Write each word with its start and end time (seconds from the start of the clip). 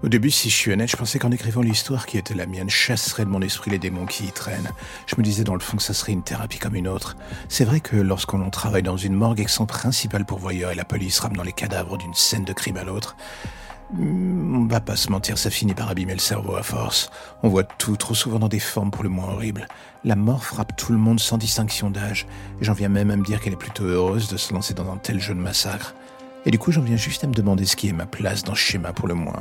Au 0.00 0.08
début, 0.08 0.30
si 0.30 0.48
je 0.48 0.54
suis 0.54 0.72
honnête, 0.72 0.88
je 0.88 0.96
pensais 0.96 1.18
qu'en 1.18 1.32
écrivant 1.32 1.60
l'histoire 1.60 2.06
qui 2.06 2.18
était 2.18 2.34
la 2.34 2.46
mienne, 2.46 2.70
chasserait 2.70 3.24
de 3.24 3.30
mon 3.30 3.42
esprit 3.42 3.72
les 3.72 3.80
démons 3.80 4.06
qui 4.06 4.26
y 4.26 4.32
traînent. 4.32 4.70
Je 5.06 5.16
me 5.18 5.22
disais 5.22 5.42
dans 5.42 5.54
le 5.54 5.60
fond 5.60 5.76
que 5.76 5.82
ça 5.82 5.92
serait 5.92 6.12
une 6.12 6.22
thérapie 6.22 6.58
comme 6.58 6.76
une 6.76 6.86
autre. 6.86 7.16
C'est 7.48 7.64
vrai 7.64 7.80
que 7.80 7.96
lorsqu'on 7.96 8.48
travaille 8.48 8.84
dans 8.84 8.96
une 8.96 9.14
morgue 9.14 9.40
et 9.40 9.44
que 9.44 9.50
son 9.50 9.66
principal 9.66 10.24
pourvoyeur 10.24 10.70
est 10.70 10.76
la 10.76 10.84
police 10.84 11.18
ramenant 11.18 11.42
les 11.42 11.52
cadavres 11.52 11.98
d'une 11.98 12.14
scène 12.14 12.44
de 12.44 12.52
crime 12.52 12.76
à 12.76 12.84
l'autre, 12.84 13.16
on 13.96 14.66
va 14.66 14.80
pas 14.80 14.96
se 14.96 15.10
mentir, 15.10 15.38
ça 15.38 15.50
finit 15.50 15.74
par 15.74 15.88
abîmer 15.88 16.12
le 16.12 16.18
cerveau 16.18 16.56
à 16.56 16.62
force. 16.62 17.10
On 17.42 17.48
voit 17.48 17.64
tout 17.64 17.96
trop 17.96 18.14
souvent 18.14 18.38
dans 18.38 18.48
des 18.48 18.58
formes 18.58 18.90
pour 18.90 19.02
le 19.02 19.08
moins 19.08 19.32
horribles. 19.32 19.66
La 20.04 20.16
mort 20.16 20.44
frappe 20.44 20.76
tout 20.76 20.92
le 20.92 20.98
monde 20.98 21.20
sans 21.20 21.38
distinction 21.38 21.90
d'âge, 21.90 22.26
et 22.60 22.64
j'en 22.64 22.74
viens 22.74 22.88
même 22.88 23.10
à 23.10 23.16
me 23.16 23.24
dire 23.24 23.40
qu'elle 23.40 23.54
est 23.54 23.56
plutôt 23.56 23.84
heureuse 23.84 24.28
de 24.28 24.36
se 24.36 24.52
lancer 24.52 24.74
dans 24.74 24.90
un 24.92 24.98
tel 24.98 25.20
jeu 25.20 25.34
de 25.34 25.40
massacre. 25.40 25.94
Et 26.46 26.50
du 26.50 26.58
coup, 26.58 26.72
j'en 26.72 26.82
viens 26.82 26.96
juste 26.96 27.24
à 27.24 27.26
me 27.26 27.34
demander 27.34 27.66
ce 27.66 27.76
qui 27.76 27.88
est 27.88 27.92
ma 27.92 28.06
place 28.06 28.44
dans 28.44 28.54
ce 28.54 28.60
schéma 28.60 28.92
pour 28.92 29.08
le 29.08 29.14
moins 29.14 29.40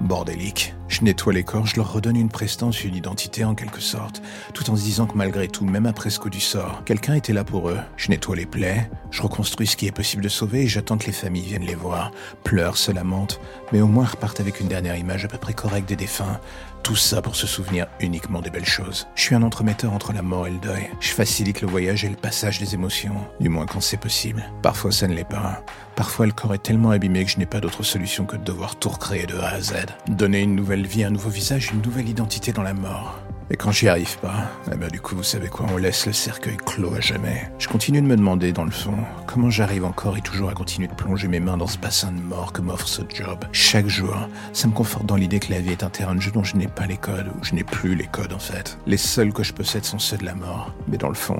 bordélique. 0.00 0.74
Je 0.88 1.02
nettoie 1.02 1.32
les 1.32 1.42
corps, 1.42 1.66
je 1.66 1.76
leur 1.76 1.92
redonne 1.92 2.16
une 2.16 2.28
prestance, 2.28 2.84
une 2.84 2.94
identité 2.94 3.44
en 3.44 3.54
quelque 3.54 3.80
sorte, 3.80 4.22
tout 4.54 4.70
en 4.70 4.76
se 4.76 4.82
disant 4.82 5.06
que 5.06 5.16
malgré 5.16 5.48
tout, 5.48 5.64
même 5.64 5.86
après 5.86 6.10
ce 6.10 6.20
coup 6.20 6.30
du 6.30 6.40
sort, 6.40 6.82
quelqu'un 6.84 7.14
était 7.14 7.32
là 7.32 7.42
pour 7.42 7.70
eux. 7.70 7.78
Je 7.96 8.10
nettoie 8.10 8.36
les 8.36 8.46
plaies, 8.46 8.88
je 9.10 9.22
reconstruis 9.22 9.66
ce 9.66 9.76
qui 9.76 9.86
est 9.86 9.92
possible 9.92 10.22
de 10.22 10.28
sauver 10.28 10.62
et 10.62 10.68
j'attends 10.68 10.98
que 10.98 11.06
les 11.06 11.12
familles 11.12 11.46
viennent 11.46 11.64
les 11.66 11.74
voir, 11.74 12.12
pleurent, 12.44 12.76
se 12.76 12.92
lamentent, 12.92 13.40
mais 13.72 13.80
au 13.80 13.88
moins 13.88 14.04
repartent 14.04 14.40
avec 14.40 14.60
une 14.60 14.68
dernière 14.68 14.96
image 14.96 15.24
à 15.24 15.28
peu 15.28 15.38
près 15.38 15.54
correcte 15.54 15.88
des 15.88 15.96
défunts, 15.96 16.40
tout 16.82 16.96
ça 16.96 17.20
pour 17.20 17.34
se 17.34 17.48
souvenir 17.48 17.86
uniquement 17.98 18.40
des 18.40 18.50
belles 18.50 18.64
choses. 18.64 19.08
Je 19.16 19.22
suis 19.22 19.34
un 19.34 19.42
entremetteur 19.42 19.92
entre 19.92 20.12
la 20.12 20.22
mort 20.22 20.46
et 20.46 20.52
le 20.52 20.58
deuil. 20.58 20.88
Je 21.00 21.10
facilite 21.10 21.62
le 21.62 21.68
voyage 21.68 22.04
et 22.04 22.08
le 22.08 22.14
passage 22.14 22.60
des 22.60 22.74
émotions, 22.74 23.16
du 23.40 23.48
moins 23.48 23.66
quand 23.66 23.80
c'est 23.80 23.96
possible. 23.96 24.44
Parfois 24.62 24.92
ça 24.92 25.08
ne 25.08 25.14
l'est 25.14 25.24
pas. 25.24 25.64
Parfois 25.96 26.26
le 26.26 26.32
corps 26.32 26.52
est 26.52 26.62
tellement 26.62 26.90
abîmé 26.90 27.24
que 27.24 27.30
je 27.30 27.38
n'ai 27.38 27.46
pas 27.46 27.58
d'autre 27.58 27.82
solution 27.82 28.26
que 28.26 28.36
de 28.36 28.44
devoir 28.44 28.76
tout 28.76 28.90
recréer 28.90 29.24
de 29.24 29.38
A 29.38 29.48
à 29.48 29.60
Z. 29.62 29.72
Donner 30.08 30.42
une 30.42 30.54
nouvelle 30.54 30.86
vie, 30.86 31.04
un 31.04 31.10
nouveau 31.10 31.30
visage, 31.30 31.70
une 31.72 31.80
nouvelle 31.80 32.06
identité 32.06 32.52
dans 32.52 32.62
la 32.62 32.74
mort. 32.74 33.18
Et 33.48 33.56
quand 33.56 33.70
j'y 33.70 33.88
arrive 33.88 34.18
pas, 34.18 34.50
eh 34.70 34.76
ben 34.76 34.88
du 34.90 35.00
coup, 35.00 35.16
vous 35.16 35.22
savez 35.22 35.48
quoi, 35.48 35.66
on 35.72 35.78
laisse 35.78 36.04
le 36.04 36.12
cercueil 36.12 36.56
clos 36.58 36.92
à 36.94 37.00
jamais. 37.00 37.50
Je 37.58 37.68
continue 37.68 38.02
de 38.02 38.06
me 38.06 38.16
demander, 38.16 38.52
dans 38.52 38.64
le 38.64 38.72
fond, 38.72 38.96
comment 39.26 39.48
j'arrive 39.48 39.84
encore 39.84 40.18
et 40.18 40.20
toujours 40.20 40.50
à 40.50 40.52
continuer 40.52 40.88
de 40.88 40.94
plonger 40.94 41.28
mes 41.28 41.40
mains 41.40 41.56
dans 41.56 41.68
ce 41.68 41.78
bassin 41.78 42.12
de 42.12 42.20
mort 42.20 42.52
que 42.52 42.60
m'offre 42.60 42.88
ce 42.88 43.02
job. 43.08 43.44
Chaque 43.52 43.86
jour, 43.86 44.16
ça 44.52 44.66
me 44.66 44.72
conforte 44.72 45.06
dans 45.06 45.16
l'idée 45.16 45.38
que 45.38 45.52
la 45.52 45.60
vie 45.60 45.70
est 45.70 45.84
un 45.84 45.90
terrain 45.90 46.16
de 46.16 46.20
jeu 46.20 46.32
dont 46.32 46.44
je 46.44 46.56
n'ai 46.56 46.66
pas 46.66 46.86
les 46.86 46.96
codes, 46.98 47.28
ou 47.28 47.44
je 47.44 47.54
n'ai 47.54 47.64
plus 47.64 47.94
les 47.94 48.06
codes 48.06 48.32
en 48.34 48.38
fait. 48.38 48.76
Les 48.86 48.98
seuls 48.98 49.32
que 49.32 49.44
je 49.44 49.54
possède 49.54 49.84
sont 49.84 50.00
ceux 50.00 50.18
de 50.18 50.24
la 50.26 50.34
mort. 50.34 50.74
Mais 50.88 50.98
dans 50.98 51.08
le 51.08 51.14
fond, 51.14 51.38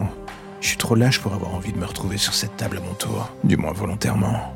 je 0.67 0.71
suis 0.71 0.79
trop 0.79 0.97
lâche 0.97 1.21
pour 1.21 1.33
avoir 1.33 1.55
envie 1.55 1.73
de 1.73 1.79
me 1.79 1.85
retrouver 1.85 2.19
sur 2.19 2.35
cette 2.35 2.57
table 2.57 2.79
à 2.79 2.81
mon 2.81 2.95
tour, 2.95 3.31
du 3.45 3.57
moins 3.57 3.73
volontairement. 3.73 4.56